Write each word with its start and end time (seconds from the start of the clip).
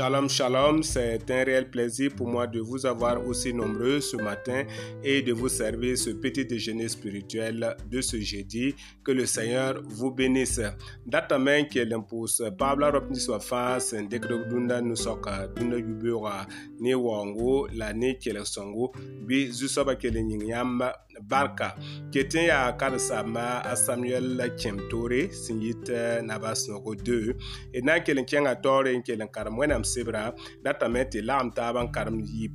Shalom, 0.00 0.30
shalom, 0.30 0.82
c'est 0.82 1.30
un 1.30 1.44
réel 1.44 1.68
plaisir 1.70 2.10
pour 2.16 2.26
moi 2.26 2.46
de 2.46 2.58
vous 2.58 2.86
avoir 2.86 3.26
aussi 3.26 3.52
nombreux 3.52 4.00
ce 4.00 4.16
matin 4.16 4.62
et 5.04 5.20
de 5.20 5.30
vous 5.34 5.50
servir 5.50 5.98
ce 5.98 6.08
petit 6.08 6.46
déjeuner 6.46 6.88
spirituel 6.88 7.76
de 7.86 8.00
ce 8.00 8.18
jeudi. 8.18 8.74
Que 9.04 9.12
le 9.12 9.26
Seigneur 9.26 9.74
vous 9.84 10.10
bénisse. 10.14 10.62
Datamen 11.04 11.66
ke 11.68 11.82
l'impus 11.84 12.38
Pabla 12.58 12.88
Ropni 12.94 13.18
Sofa, 13.20 13.78
Sendekro 13.80 14.38
Dunda 14.48 14.80
Nusoka, 14.80 15.48
Duna 15.56 15.76
Yubura, 15.76 16.46
Ni 16.78 16.94
Wango, 16.94 17.68
La 17.74 17.92
Ni 17.92 18.14
Kelesongo, 18.18 18.94
Bi 19.26 19.50
Zusoba 19.52 19.96
Kelenyamba, 19.96 20.92
Barka. 21.22 21.74
Ketin 22.12 22.46
ya 22.46 22.70
Karsama, 22.78 23.74
Samuel 23.76 24.38
Kemtore, 24.56 25.28
Singit 25.32 25.90
Nabas 26.22 26.68
Nogo 26.68 26.94
2, 26.94 27.34
et 27.74 27.82
Nan 27.82 28.00
Kelen 28.04 28.24
en 28.24 29.02
Kelen 29.02 29.28
Karamwenam 29.28 29.84
c'est 29.92 30.04
vrai, 30.04 30.32
dans 30.64 30.94
et 31.12 31.20
là, 31.22 31.50
t'a 31.52 31.66
avant, 31.68 31.88
car 31.88 32.06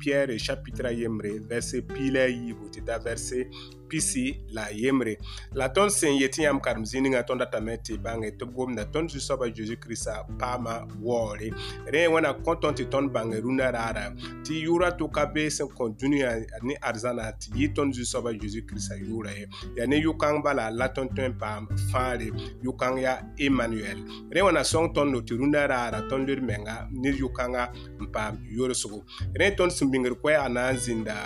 Pierre, 0.00 0.30
chapitre 0.36 0.86
1, 0.86 1.46
verset, 1.48 1.86
1, 1.88 1.96
il 1.96 2.12
y 2.12 2.18
a 2.18 2.28
eu, 2.28 2.56
verset, 3.04 3.48
pisi 3.90 4.24
la 4.54 4.68
yembre 4.72 5.16
la 5.58 5.66
tõnd 5.74 5.90
sẽn 5.92 6.14
yet 6.16 6.38
yãmb 6.40 6.60
karem 6.64 6.84
zĩ 6.88 7.00
ningã 7.02 7.20
tõnd 7.28 7.40
ratame 7.42 7.74
tɩ 7.86 7.98
bãnge 8.04 8.30
tɩ 8.38 8.46
b 8.46 8.54
gomda 8.56 8.84
tõnd 8.94 9.10
zu-soaba 9.12 9.46
zeezi 9.56 9.76
kiristã 9.82 10.14
paama 10.40 10.76
waoore 11.04 11.50
rẽ 11.92 12.06
wẽna 12.14 12.32
kõ 12.46 12.54
tõnd 12.62 12.76
tɩ 12.78 12.86
tõnd 12.94 13.10
bãnge 13.16 13.38
rũnã 13.44 13.70
raara 13.74 14.06
tɩ 14.44 14.52
yʋʋrã 14.66 14.90
tʋka 14.98 15.22
bee 15.34 15.50
sẽn 15.56 15.68
kõ 15.76 15.84
dũniyã 16.00 16.30
ne 16.68 16.74
arzãna 16.90 17.24
tɩ 17.42 17.48
yɩ 17.60 17.68
tõnd 17.76 17.92
zu-soaba 17.98 18.30
zeezi 18.40 18.60
kiristã 18.68 18.94
yʋʋra 19.02 19.32
ye 19.40 19.46
yaa 19.76 19.86
ne 19.90 19.96
yʋkãng 20.06 20.38
bala 20.44 20.64
la 20.78 20.86
tõnd 20.96 21.10
tõe 21.16 21.28
n 21.28 21.34
paam 21.42 21.66
fãare 21.90 22.28
yʋkãng 22.64 22.96
yaa 23.04 23.18
emanuɛl 23.46 23.98
rẽ 24.34 24.40
wãna 24.46 24.62
sõng 24.72 24.94
tõnd 24.94 25.10
no 25.12 25.20
tɩ 25.26 25.34
rũnã 25.40 25.66
raara 25.74 26.00
tõnd 26.10 26.28
ler 26.30 26.40
menga 26.42 26.86
ne 27.02 27.10
yʋkãngã 27.10 27.62
n 28.02 28.12
paam 28.14 28.34
yoolsgo 28.56 28.98
rẽ 29.34 29.50
tõnd 29.58 29.72
sẽn 29.74 29.90
bĩngr 29.90 30.12
koɛ 30.22 30.36
a 30.46 30.46
na 30.48 30.70
n 30.70 30.76
zĩnda 30.78 31.16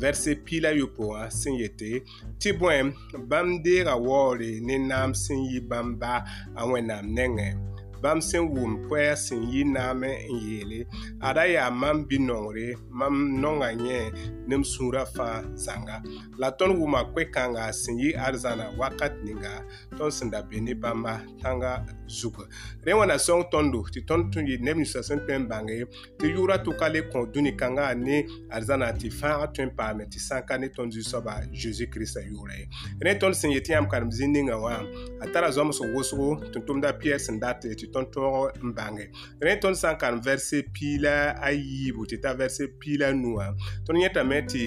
Versi 0.00 0.36
pila 0.36 0.68
yopowa, 0.70 1.30
sinyete, 1.30 1.90
tibwem, 2.38 2.88
bamder 3.28 3.88
awore 3.94 4.60
nenam 4.66 5.14
sinyi 5.14 5.60
bamba 5.68 6.14
anwenam 6.58 7.04
nengem. 7.16 7.56
bãmb 8.04 8.20
sẽn 8.22 8.42
wʋm 8.54 8.72
pʋɛɛ 8.88 9.14
sẽn 9.16 9.42
yi 9.52 9.64
naame 9.64 10.10
n 10.28 10.40
yeele 10.46 10.86
ada 11.20 11.46
yaa 11.46 11.70
mam 11.70 12.04
bi-noongre 12.08 12.76
mam 12.90 13.40
nonga 13.40 13.70
yẽ 13.72 14.00
nem-sũurã 14.48 15.04
fãa 15.14 15.40
zãnga 15.64 15.96
la 16.36 16.50
tõnd 16.58 16.76
wʋma 16.78 17.00
koe-kãnga 17.14 17.64
sẽn 17.72 17.96
yɩ 18.04 18.10
ad 18.26 18.34
zãna 18.44 18.76
wakat 18.76 19.14
ninga 19.24 19.52
tõnd 19.96 20.12
sẽn 20.12 20.28
da 20.30 20.42
be 20.42 20.60
ne 20.60 20.74
bãmba 20.76 21.16
tãnga 21.42 21.80
zugã 22.06 22.44
rẽ 22.84 22.92
wãna 22.92 23.16
sõng 23.18 23.42
tõndo 23.52 23.80
tɩ 23.92 24.04
tõnd 24.06 24.28
tɩ 24.34 24.44
yɩ 24.52 24.60
neb 24.60 24.76
ninsã 24.84 25.00
sẽn 25.02 25.18
tõe 25.26 25.38
n 25.40 25.48
bãnge 25.48 25.80
tɩ 26.20 26.26
yʋʋrã 26.36 26.60
tʋka 26.64 26.86
le 26.92 27.00
kõ 27.08 27.24
dũni-kãngã 27.32 27.88
ne 28.04 28.24
ad 28.52 28.68
zãna 28.68 28.92
tɩ 29.00 29.08
fãaga 29.20 29.48
tõe 29.54 29.64
n 29.64 29.72
paame 29.76 30.04
tɩ 30.04 30.20
sã 30.20 30.44
n 30.44 30.44
ka 30.46 30.58
ne 30.60 30.68
tõnd 30.76 30.92
zu-soaba 30.92 31.40
zeezi 31.56 31.88
kiristã 31.88 32.20
yʋʋra 32.20 32.52
ye 32.52 32.68
rẽ 33.00 33.16
tõnd 33.16 33.32
sẽn 33.34 33.48
yetɩ 33.56 33.72
yãmb 33.72 33.88
karem 33.88 34.10
zĩ 34.12 34.28
ninga 34.28 34.60
wã 34.60 34.84
a 35.24 35.26
tara 35.32 35.48
zõms 35.56 35.80
wʋsgo 35.96 36.52
tʋm-tʋmda 36.52 36.92
piyɛr 37.00 37.16
sẽn 37.18 37.40
dat 37.40 37.64
tɩ 37.64 37.93
tõnd-tõog 37.94 38.58
n 38.66 38.74
bãnge 38.76 39.06
rẽ 39.42 39.54
tõnd 39.62 39.78
sã 39.78 39.92
n 39.94 39.98
karem 40.00 40.20
vɛrse 40.26 40.62
piila 40.74 41.34
ayiibu 41.46 42.06
tɩ 42.10 42.16
t'a 42.24 42.34
vɛrse 42.38 42.66
piila 42.82 43.10
nua 43.16 43.50
tõnd 43.86 44.02
yẽtame 44.02 44.40
tɩ 44.50 44.62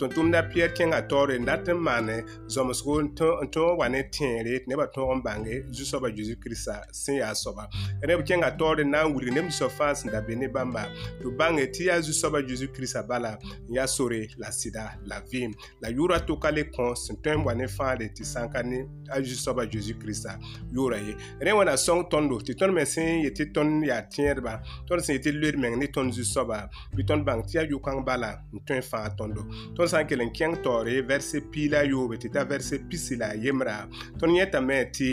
tõnd-tʋmda 0.00 0.40
piɛr 0.52 0.72
kẽngã 0.76 1.00
taoore 1.10 1.38
n 1.38 1.44
dat 1.48 1.68
n 1.68 1.76
maan 1.80 2.08
zɔmsgo 2.48 2.94
n 3.02 3.14
tõog 3.52 3.78
wa 3.80 3.88
ne 3.92 4.02
tẽere 4.14 4.58
tɩ 4.64 4.68
nebã 4.72 4.86
tõog 4.94 5.12
n 5.18 5.22
bãnge 5.26 5.60
zu-soabã 5.72 6.08
zeezi 6.16 6.38
kiristã 6.42 6.80
sẽn 6.92 7.20
yaa 7.20 7.34
soaba 7.34 7.68
neb 8.08 8.24
kẽngã 8.26 8.48
taoore 8.56 8.86
na 8.88 9.04
n 9.04 9.12
wilg 9.16 9.32
neb 9.32 9.44
ninsã 9.48 9.68
fãa 9.68 9.92
sẽn 9.94 10.12
da 10.12 10.20
be 10.24 10.34
ne 10.36 10.48
bãmba 10.48 10.88
tɩ 11.20 11.32
bãnge 11.36 11.66
tɩ 11.74 11.86
yaa 11.90 12.00
zu-soabã 12.00 12.40
zeezi 12.48 12.70
kiristã 12.72 13.04
bala 13.06 13.36
n 13.68 13.74
yaa 13.76 13.86
sore 13.88 14.28
la 14.40 14.48
sɩda 14.52 14.96
la 15.08 15.20
vɩɩm 15.20 15.52
la 15.82 15.88
yʋʋrã 15.90 16.18
tʋka 16.26 16.48
le 16.56 16.64
kõ 16.72 16.92
sẽn 16.96 17.16
tõe 17.22 17.36
n 17.36 17.44
wa 17.44 17.54
ne 17.54 17.68
fãade 17.68 18.08
tɩ 18.16 18.24
sã 18.24 18.46
n 18.46 18.52
ka 18.52 18.62
ne 18.62 18.84
a 19.10 19.20
zu-soabã 19.20 19.66
zeezi 19.68 19.96
kiristã 19.98 20.38
yʋʋra 20.72 20.98
ye 21.02 21.12
rẽ 21.42 21.52
wẽna 21.52 21.76
sõng 21.76 22.06
tõndo 22.08 22.38
tɩ 22.40 22.61
tõnd 22.62 22.74
me 22.78 22.84
sẽn 22.86 23.24
yetɩ 23.26 23.44
tõnd 23.54 23.82
yaa 23.86 24.00
tẽedba 24.06 24.52
tõnd 24.86 25.02
sẽn 25.02 25.16
yetɩ 25.16 25.30
loed 25.34 25.56
meng 25.62 25.78
ne 25.80 25.86
tõnd 25.94 26.12
zu-soaba 26.14 26.68
bɩ 26.94 27.02
tõnd 27.08 27.24
bãng 27.26 27.42
tɩ 27.42 27.54
yaa 27.56 27.64
yʋkãng 27.70 28.04
bala 28.06 28.30
n 28.54 28.58
tõe 28.66 28.78
n 28.78 28.82
fãa 28.86 29.08
tõndo 29.18 29.42
tõnd 29.74 29.90
sã 29.90 30.02
n 30.02 30.06
kell 30.06 30.22
n 30.22 30.30
kẽng 30.30 30.54
taoore 30.62 31.02
vɛrse 31.02 31.40
piila 31.50 31.82
yoobe 31.82 32.16
tɩ 32.22 32.30
t'a 32.34 32.44
vɛrse 32.46 32.78
pisi 32.90 33.16
la 33.18 33.32
a 33.34 33.38
yembra 33.42 33.88
tõnd 34.20 34.38
yẽtame 34.38 34.78
tɩ 34.94 35.08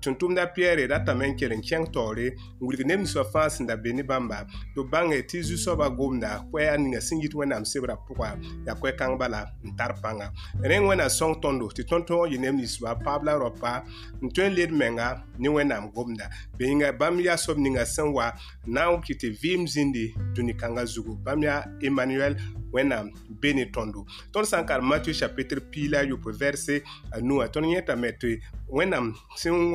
tʋm-tʋmda 0.00 0.44
pɛɛre 0.56 0.88
ratame 0.88 1.28
n 1.28 1.36
kell 1.36 1.52
n 1.52 1.60
kẽng 1.60 1.92
taoore 1.92 2.32
n 2.32 2.64
wilg 2.64 2.80
neb 2.88 2.98
ninsã 3.04 3.20
fãa 3.28 3.48
sẽn 3.52 3.66
da 3.68 3.76
be 3.76 3.92
ne 3.92 4.02
bãmba 4.06 4.40
tɩ 4.74 4.88
bãnge 4.88 5.20
tɩ 5.28 5.44
zu-soabã 5.44 5.90
gomda 5.96 6.40
koɛ 6.48 6.72
a 6.72 6.76
ninga 6.80 7.00
sẽn 7.04 7.20
yit 7.20 7.36
wẽnnaam 7.36 7.68
sebrã 7.68 8.00
pʋga 8.08 8.32
yaa 8.64 8.78
koɛ-kãng 8.80 9.18
bala 9.20 9.44
n 9.60 9.76
tar 9.76 9.92
pãnga 10.00 10.32
rẽng 10.64 10.88
wẽna 10.88 11.08
sõng 11.12 11.36
tõndo 11.42 11.68
tɩ 11.68 11.84
tõnd 11.84 12.06
tõog 12.08 12.32
yɩ 12.32 12.40
neb 12.40 12.54
ninsba 12.56 12.96
paab 13.04 13.24
la 13.28 13.36
raopa 13.36 13.84
n 14.24 14.32
tõe 14.32 14.48
n 14.48 14.56
led 14.56 14.72
menga 14.72 15.20
ne 15.38 15.48
wẽnnaam 15.52 15.92
gomda 15.92 16.32
bɩ 16.56 16.62
yĩnga 16.64 16.93
bãmb 16.98 17.20
yaa 17.22 17.36
soab 17.36 17.58
ninga 17.58 17.84
sẽn 17.86 18.08
wa 18.14 18.32
na 18.66 18.90
n 18.90 19.00
kɩ 19.02 19.12
tɩ 19.20 19.28
vɩɩm 19.40 19.62
zĩndi 19.66 20.14
dũni-kãngã 20.34 20.84
zugu 20.86 21.14
bãmb 21.24 21.42
yaa 21.44 21.64
emmanuel 21.82 22.34
wẽnnaam 22.72 23.10
be 23.40 23.52
ne 23.52 23.64
tõndo 23.74 24.06
tõnd 24.32 24.46
sã 24.48 24.62
n 24.62 24.66
karem 24.66 24.86
mathieu 24.86 25.14
chapitre 25.14 25.60
piila 25.60 26.02
yopo 26.02 26.32
verse 26.32 26.80
a 27.12 27.18
nuã 27.20 27.46
tõnd 27.52 27.66
yẽtame 27.74 28.10
tɩ 28.20 28.38
wẽnnaam 28.68 29.12
sẽn 29.36 29.74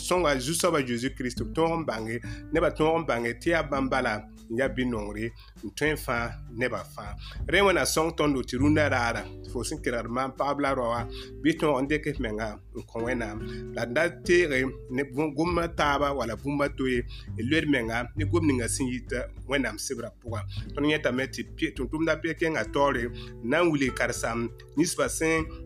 sõnga 0.00 0.36
zu-soabã 0.40 0.80
zeezi 0.86 1.14
kirist 1.16 1.40
b 1.44 1.52
tõog 1.56 1.80
n 1.80 1.86
bãnge 1.86 2.16
nebã 2.52 2.68
tõog 2.72 3.04
n 3.04 3.08
bãnge 3.08 3.30
tɩ 3.40 3.50
yaa 3.56 3.62
bãmb 3.62 3.88
bala 3.92 4.14
n 4.50 4.56
yaa 4.60 4.68
bi-nongre 4.72 5.30
n 5.64 5.68
tõe 5.76 5.92
n 5.94 5.98
fãa 5.98 6.30
nebã 6.60 6.82
fãa 6.94 7.14
rẽ 7.50 7.60
wẽnna 7.66 7.84
sõng 7.90 8.12
tõndo 8.18 8.42
tɩ 8.46 8.56
rũndã 8.62 8.86
raara 8.92 9.22
fo 9.52 9.64
sẽn 9.68 9.78
kelgd 9.84 10.10
maan 10.16 10.30
pagb 10.38 10.60
la 10.64 10.74
raoa 10.78 11.02
bɩ 11.42 11.50
tõog 11.60 11.76
n 11.82 11.88
dɩk 11.90 12.04
f 12.16 12.20
menga 12.24 12.48
n 12.76 12.80
kõ 12.88 12.96
wẽnnaam 13.06 13.38
la 13.76 13.82
n 13.88 13.94
da 13.96 14.02
teege 14.28 14.62
ne 14.96 15.02
gomba 15.36 15.66
taaba 15.78 16.12
wala 16.18 16.36
bũmba 16.42 16.68
toe 16.78 16.98
n 17.02 17.38
e 17.40 17.48
loed 17.50 17.66
menga 17.74 18.06
ne 18.16 18.24
gom 18.30 18.46
ninga 18.48 18.68
sẽn 18.74 18.86
yit 18.92 19.10
wẽnnaam 19.50 19.78
sebrã 19.84 20.10
pʋgã 20.22 20.40
tõnd 20.74 20.86
yẽtame 20.92 21.24
tɩ 21.34 21.42
tʋm-tʋmdã 21.76 22.14
pe-kẽngã 22.22 22.62
taoore 22.74 23.02
n 23.10 23.50
na 23.50 23.62
n 23.62 23.70
wilg 23.70 23.94
karsaam 23.98 24.48
ninsbã 24.76 25.06
sẽn 25.18 25.65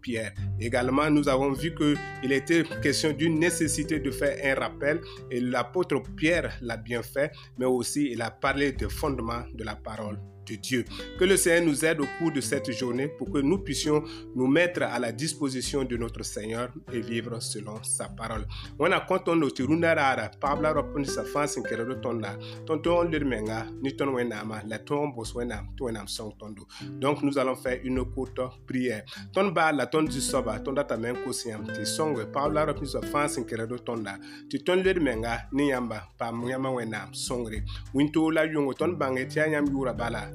Pierre. 0.00 0.32
Également, 0.60 1.10
nous 1.10 1.28
avons 1.28 1.52
vu 1.52 1.74
qu'il 1.74 2.32
était 2.32 2.64
question 2.82 3.12
d'une 3.12 3.38
nécessité 3.38 4.00
de 4.00 4.10
faire 4.10 4.38
un 4.56 4.60
rappel 4.60 5.00
et 5.30 5.40
l'apôtre 5.40 6.02
Pierre 6.16 6.56
l'a 6.60 6.76
bien 6.76 7.02
fait, 7.02 7.32
mais 7.58 7.66
aussi 7.66 8.10
il 8.12 8.22
a 8.22 8.30
parlé 8.30 8.72
de 8.72 8.88
fondement 8.88 9.42
de 9.54 9.64
la 9.64 9.76
parole 9.76 10.18
de 10.46 10.56
Dieu. 10.58 10.84
Que 11.18 11.24
le 11.26 11.36
Seigneur 11.36 11.66
nous 11.68 11.84
aide 11.84 12.00
au 12.00 12.06
cours 12.18 12.32
de 12.32 12.40
cette 12.40 12.70
journée 12.72 13.08
pour 13.08 13.30
que 13.30 13.38
nous 13.38 13.58
puissions 13.58 14.02
nous 14.34 14.46
mettre 14.46 14.82
à 14.82 14.98
la 14.98 15.12
disposition 15.12 15.84
de 15.84 15.96
notre 15.96 16.22
Seigneur 16.22 16.72
et 16.92 17.00
vivre 17.00 17.40
selon 17.40 17.82
sa 17.82 18.08
parole. 18.08 18.46
On 18.78 18.88
konton 19.06 19.36
no 19.36 19.50
tiruna 19.50 19.94
rara 19.94 20.30
pabla 20.40 20.72
de 20.72 21.04
sa 21.04 21.22
fan 21.24 21.46
sin 21.48 21.62
kerero 21.62 21.94
tonda 22.00 22.38
tonton 22.66 23.04
lirmenga 23.10 23.66
ni 23.82 23.94
ton 23.94 24.14
wenama 24.14 24.62
la 24.66 24.78
ton 24.78 25.08
bos 25.12 25.34
n'ama 25.36 25.68
wenam 25.80 26.06
song 26.08 26.32
tondo. 26.38 26.66
Donc 27.00 27.22
nous 27.22 27.38
allons 27.38 27.56
faire 27.56 27.80
une 27.84 28.04
courte 28.04 28.40
prière. 28.66 29.04
Ton 29.32 29.52
la 29.54 29.86
ton 29.86 30.02
du 30.04 30.20
soba 30.20 30.58
ton 30.60 30.72
data 30.72 30.96
men 30.96 31.16
kosiam 31.24 31.66
ti 31.66 31.84
song 31.84 32.16
pabla 32.32 32.66
de 32.72 32.86
sa 32.86 33.00
fan 33.02 33.28
sin 33.28 33.44
kerero 33.44 33.78
tonda 33.78 34.18
ti 34.48 34.62
ton 34.64 34.76
lirmenga 34.76 35.48
ni 35.52 35.68
yamba 35.70 36.06
pam 36.18 36.44
yama 36.48 36.70
wenam 36.70 37.12
songre. 37.12 37.62
Winto 37.94 38.30
la 38.30 38.44
yongo 38.46 38.72
ton 38.74 38.96
bange 38.96 39.26
ti 39.28 39.38
yam 39.38 39.66
yura 39.66 39.92
bala 39.92 40.30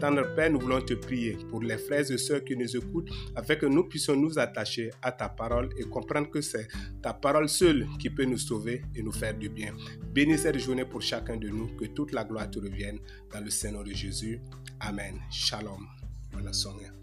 Tendre 0.00 0.22
Dans 0.22 0.34
Père, 0.36 0.50
nous 0.50 0.60
voulons 0.60 0.80
te 0.80 0.94
prier 0.94 1.36
pour 1.50 1.60
les 1.60 1.76
frères 1.76 2.08
et 2.10 2.18
sœurs 2.18 2.44
qui 2.44 2.56
nous 2.56 2.76
écoutent, 2.76 3.10
afin 3.34 3.56
que 3.56 3.66
nous 3.66 3.82
puissions 3.84 4.14
nous 4.16 4.38
attacher 4.38 4.90
à 5.02 5.10
ta 5.10 5.28
parole 5.28 5.68
et 5.76 5.82
comprendre 5.84 6.30
que 6.30 6.40
c'est 6.40 6.68
ta 7.02 7.12
parole 7.12 7.48
seule 7.48 7.86
qui 7.98 8.10
peut 8.10 8.24
nous 8.24 8.38
sauver 8.38 8.82
et 8.94 9.02
nous 9.02 9.12
faire 9.12 9.36
du 9.36 9.48
bien. 9.48 9.74
Bénis 10.14 10.38
cette 10.38 10.58
journée 10.58 10.84
pour 10.84 11.02
chacun 11.02 11.36
de 11.36 11.48
nous, 11.48 11.68
que 11.76 11.86
toute 11.86 12.12
la 12.12 12.24
gloire 12.24 12.48
te 12.50 12.60
revienne 12.60 12.98
dans 13.32 13.40
le 13.42 13.50
Seigneur 13.50 13.82
de 13.84 13.90
Jésus. 13.92 14.40
Amen. 14.80 15.16
Shalom. 15.30 15.86
Bonne 16.32 17.01